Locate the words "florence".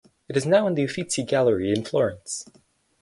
1.85-2.49